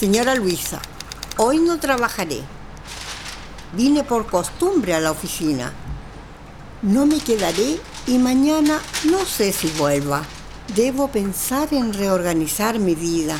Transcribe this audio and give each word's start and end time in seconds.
Señora 0.00 0.34
Luisa, 0.34 0.80
hoy 1.36 1.58
no 1.58 1.78
trabajaré. 1.78 2.40
Vine 3.74 4.02
por 4.02 4.28
costumbre 4.28 4.94
a 4.94 5.00
la 5.00 5.10
oficina. 5.10 5.74
No 6.80 7.04
me 7.04 7.18
quedaré 7.20 7.78
y 8.06 8.16
mañana 8.16 8.80
no 9.04 9.18
sé 9.26 9.52
si 9.52 9.68
vuelva. 9.72 10.22
Debo 10.74 11.08
pensar 11.08 11.74
en 11.74 11.92
reorganizar 11.92 12.78
mi 12.78 12.94
vida. 12.94 13.36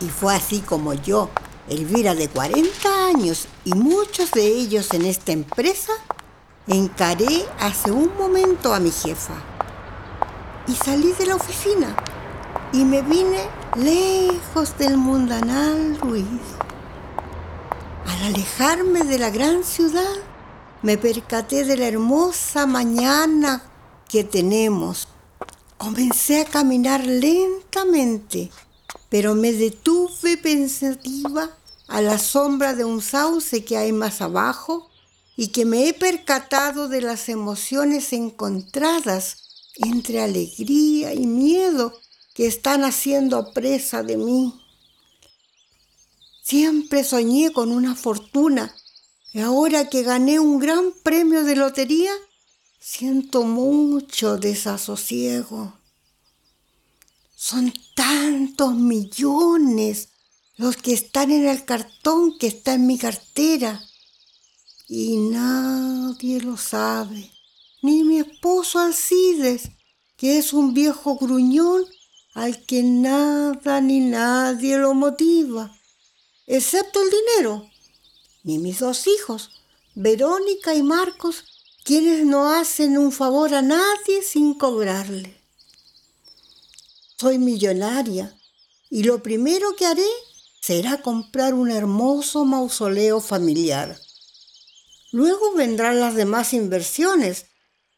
Y 0.00 0.08
fue 0.08 0.34
así 0.34 0.60
como 0.60 0.94
yo, 0.94 1.28
Elvira 1.68 2.14
de 2.14 2.30
40 2.30 3.06
años 3.06 3.48
y 3.66 3.74
muchos 3.74 4.30
de 4.30 4.46
ellos 4.46 4.94
en 4.94 5.04
esta 5.04 5.32
empresa, 5.32 5.92
encaré 6.66 7.44
hace 7.58 7.90
un 7.90 8.16
momento 8.16 8.72
a 8.72 8.80
mi 8.80 8.90
jefa. 8.90 9.34
Y 10.66 10.72
salí 10.74 11.12
de 11.18 11.26
la 11.26 11.36
oficina 11.36 11.94
y 12.72 12.82
me 12.86 13.02
vine 13.02 13.59
lejos 13.76 14.76
del 14.78 14.96
mundanal 14.96 15.98
ruido. 16.00 16.28
Al 18.06 18.34
alejarme 18.34 19.04
de 19.04 19.18
la 19.18 19.30
gran 19.30 19.62
ciudad, 19.64 20.16
me 20.82 20.98
percaté 20.98 21.64
de 21.64 21.76
la 21.76 21.86
hermosa 21.86 22.66
mañana 22.66 23.62
que 24.08 24.24
tenemos. 24.24 25.08
Comencé 25.78 26.40
a 26.40 26.44
caminar 26.44 27.06
lentamente, 27.06 28.50
pero 29.08 29.34
me 29.34 29.52
detuve 29.52 30.36
pensativa 30.36 31.50
a 31.88 32.00
la 32.00 32.18
sombra 32.18 32.74
de 32.74 32.84
un 32.84 33.00
sauce 33.00 33.64
que 33.64 33.76
hay 33.76 33.92
más 33.92 34.20
abajo 34.20 34.90
y 35.36 35.48
que 35.48 35.64
me 35.64 35.88
he 35.88 35.94
percatado 35.94 36.88
de 36.88 37.00
las 37.00 37.28
emociones 37.28 38.12
encontradas 38.12 39.70
entre 39.76 40.20
alegría 40.20 41.14
y 41.14 41.26
miedo 41.26 41.94
que 42.40 42.46
están 42.46 42.84
haciendo 42.84 43.52
presa 43.52 44.02
de 44.02 44.16
mí. 44.16 44.58
Siempre 46.42 47.04
soñé 47.04 47.52
con 47.52 47.70
una 47.70 47.94
fortuna 47.94 48.74
y 49.34 49.40
ahora 49.40 49.90
que 49.90 50.02
gané 50.02 50.40
un 50.40 50.58
gran 50.58 50.92
premio 51.02 51.44
de 51.44 51.54
lotería, 51.54 52.12
siento 52.80 53.42
mucho 53.42 54.38
desasosiego. 54.38 55.74
Son 57.36 57.74
tantos 57.94 58.74
millones 58.74 60.08
los 60.56 60.78
que 60.78 60.94
están 60.94 61.30
en 61.32 61.46
el 61.46 61.66
cartón 61.66 62.38
que 62.38 62.46
está 62.46 62.72
en 62.72 62.86
mi 62.86 62.96
cartera 62.96 63.84
y 64.88 65.18
nadie 65.18 66.40
lo 66.40 66.56
sabe, 66.56 67.30
ni 67.82 68.02
mi 68.02 68.20
esposo 68.20 68.78
Alcides, 68.78 69.72
que 70.16 70.38
es 70.38 70.54
un 70.54 70.72
viejo 70.72 71.16
gruñón 71.16 71.84
al 72.34 72.64
que 72.64 72.82
nada 72.82 73.80
ni 73.80 74.00
nadie 74.00 74.78
lo 74.78 74.94
motiva, 74.94 75.76
excepto 76.46 77.00
el 77.02 77.10
dinero, 77.10 77.68
ni 78.44 78.58
mis 78.58 78.78
dos 78.78 79.06
hijos, 79.06 79.50
Verónica 79.94 80.74
y 80.74 80.82
Marcos, 80.82 81.44
quienes 81.84 82.24
no 82.24 82.50
hacen 82.50 82.96
un 82.96 83.10
favor 83.10 83.54
a 83.54 83.62
nadie 83.62 84.22
sin 84.22 84.54
cobrarle. 84.54 85.40
Soy 87.18 87.38
millonaria 87.38 88.34
y 88.88 89.02
lo 89.02 89.22
primero 89.22 89.74
que 89.76 89.86
haré 89.86 90.08
será 90.60 91.02
comprar 91.02 91.54
un 91.54 91.70
hermoso 91.70 92.44
mausoleo 92.44 93.20
familiar. 93.20 93.98
Luego 95.12 95.52
vendrán 95.54 96.00
las 96.00 96.14
demás 96.14 96.52
inversiones, 96.52 97.46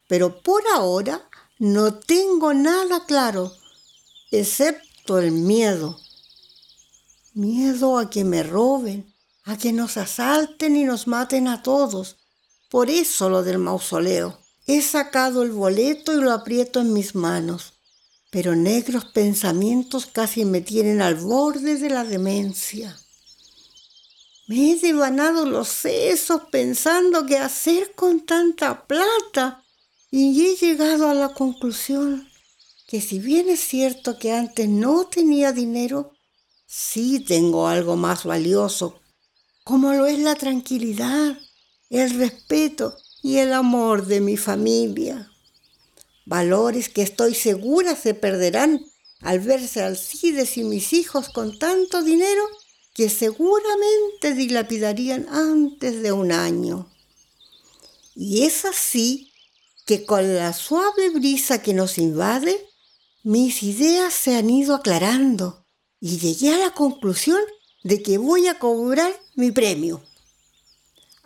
pero 0.08 0.42
por 0.42 0.62
ahora 0.74 1.28
no 1.58 1.94
tengo 1.94 2.54
nada 2.54 3.04
claro 3.04 3.52
excepto 4.32 5.18
el 5.18 5.30
miedo. 5.30 6.00
Miedo 7.34 7.98
a 7.98 8.10
que 8.10 8.24
me 8.24 8.42
roben, 8.42 9.14
a 9.44 9.56
que 9.56 9.72
nos 9.72 9.96
asalten 9.96 10.76
y 10.76 10.84
nos 10.84 11.06
maten 11.06 11.48
a 11.48 11.62
todos. 11.62 12.16
Por 12.70 12.90
eso 12.90 13.28
lo 13.28 13.42
del 13.42 13.58
mausoleo. 13.58 14.38
He 14.66 14.80
sacado 14.80 15.42
el 15.42 15.50
boleto 15.50 16.12
y 16.12 16.22
lo 16.22 16.32
aprieto 16.32 16.80
en 16.80 16.92
mis 16.92 17.14
manos, 17.14 17.74
pero 18.30 18.56
negros 18.56 19.04
pensamientos 19.04 20.06
casi 20.06 20.44
me 20.44 20.60
tienen 20.60 21.02
al 21.02 21.16
borde 21.16 21.76
de 21.76 21.90
la 21.90 22.04
demencia. 22.04 22.96
Me 24.46 24.72
he 24.72 24.76
devanado 24.76 25.44
los 25.44 25.68
sesos 25.68 26.42
pensando 26.50 27.26
qué 27.26 27.38
hacer 27.38 27.92
con 27.94 28.20
tanta 28.20 28.86
plata 28.86 29.62
y 30.10 30.46
he 30.46 30.56
llegado 30.56 31.08
a 31.08 31.14
la 31.14 31.30
conclusión 31.30 32.31
que 32.92 33.00
si 33.00 33.20
bien 33.20 33.48
es 33.48 33.60
cierto 33.60 34.18
que 34.18 34.32
antes 34.32 34.68
no 34.68 35.06
tenía 35.06 35.52
dinero, 35.52 36.12
sí 36.66 37.20
tengo 37.20 37.66
algo 37.66 37.96
más 37.96 38.24
valioso, 38.24 39.00
como 39.64 39.94
lo 39.94 40.04
es 40.04 40.18
la 40.18 40.34
tranquilidad, 40.34 41.38
el 41.88 42.10
respeto 42.10 42.94
y 43.22 43.38
el 43.38 43.54
amor 43.54 44.04
de 44.04 44.20
mi 44.20 44.36
familia. 44.36 45.32
Valores 46.26 46.90
que 46.90 47.00
estoy 47.00 47.34
segura 47.34 47.96
se 47.96 48.12
perderán 48.12 48.84
al 49.22 49.40
verse 49.40 49.82
Alcides 49.82 50.58
y 50.58 50.64
mis 50.64 50.92
hijos 50.92 51.30
con 51.30 51.58
tanto 51.58 52.02
dinero 52.02 52.42
que 52.92 53.08
seguramente 53.08 54.34
dilapidarían 54.34 55.30
antes 55.30 56.02
de 56.02 56.12
un 56.12 56.30
año. 56.30 56.92
Y 58.14 58.42
es 58.42 58.66
así 58.66 59.32
que 59.86 60.04
con 60.04 60.36
la 60.36 60.52
suave 60.52 61.08
brisa 61.08 61.62
que 61.62 61.72
nos 61.72 61.96
invade, 61.96 62.68
mis 63.24 63.62
ideas 63.62 64.12
se 64.12 64.36
han 64.36 64.50
ido 64.50 64.74
aclarando 64.74 65.64
y 66.00 66.18
llegué 66.18 66.54
a 66.54 66.58
la 66.58 66.74
conclusión 66.74 67.40
de 67.84 68.02
que 68.02 68.18
voy 68.18 68.48
a 68.48 68.58
cobrar 68.58 69.12
mi 69.36 69.52
premio. 69.52 70.00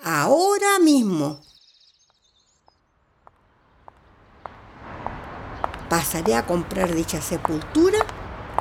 Ahora 0.03 0.79
mismo. 0.79 1.41
Pasaré 5.89 6.35
a 6.35 6.45
comprar 6.45 6.95
dicha 6.95 7.23
sepultura 7.23 7.99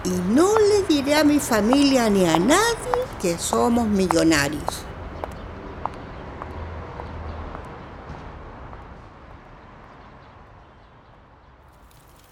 y 0.06 0.10
no 0.10 0.58
le 0.58 0.84
diré 0.84 1.16
a 1.16 1.24
mi 1.24 1.40
familia 1.40 2.10
ni 2.10 2.26
a 2.26 2.38
nadie 2.38 2.66
que 3.22 3.38
somos 3.38 3.88
millonarios. 3.88 4.86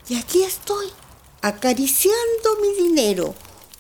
Y 0.09 0.15
aquí 0.15 0.43
estoy, 0.43 0.87
acariciando 1.41 2.57
mi 2.61 2.73
dinero, 2.83 3.33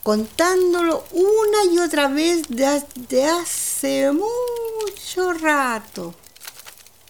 contándolo 0.03 1.03
una 1.11 1.73
y 1.73 1.79
otra 1.79 2.07
vez 2.07 2.43
desde 2.47 3.25
hace 3.25 4.09
mucho 4.11 5.33
rato. 5.33 6.15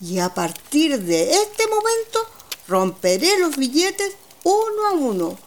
Y 0.01 0.17
a 0.17 0.33
partir 0.33 0.99
de 0.99 1.31
este 1.31 1.67
momento 1.67 2.19
romperé 2.67 3.39
los 3.39 3.55
billetes 3.55 4.13
uno 4.43 4.87
a 4.87 4.93
uno, 4.93 5.37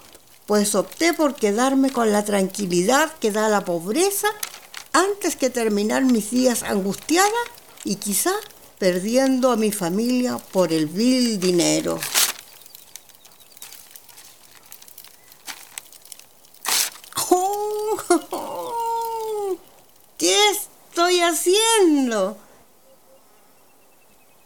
pues 0.46 0.76
opté 0.76 1.12
por 1.12 1.34
quedarme 1.34 1.90
con 1.90 2.12
la 2.12 2.24
tranquilidad 2.24 3.12
que 3.18 3.32
da 3.32 3.48
la 3.48 3.64
pobreza 3.64 4.28
antes 4.92 5.34
que 5.34 5.50
terminar 5.50 6.04
mis 6.04 6.30
días 6.30 6.62
angustiada 6.62 7.30
y 7.82 7.96
quizá 7.96 8.32
perdiendo 8.78 9.50
a 9.50 9.56
mi 9.56 9.72
familia 9.72 10.38
por 10.52 10.72
el 10.72 10.86
vil 10.86 11.40
dinero. 11.40 11.98
¿Qué 20.18 20.34
estoy 20.50 21.15
haciendo? 21.28 22.36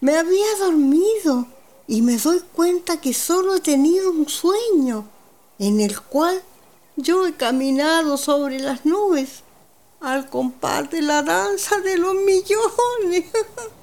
Me 0.01 0.17
había 0.17 0.57
dormido 0.59 1.47
y 1.87 2.03
me 2.03 2.17
doy 2.17 2.41
cuenta 2.53 3.01
que 3.01 3.13
solo 3.13 3.57
he 3.57 3.61
tenido 3.61 4.11
un 4.11 4.29
sueño 4.29 5.09
en 5.59 5.81
el 5.81 6.01
cual 6.01 6.43
yo 6.97 7.27
he 7.27 7.35
caminado 7.35 8.17
sobre 8.17 8.61
las 8.61 8.85
nubes 8.87 9.43
al 10.01 10.29
compás 10.31 10.91
de 10.91 11.03
la 11.03 11.23
danza 11.23 11.79
de 11.81 11.99
los 11.99 12.15
millones. 12.15 13.25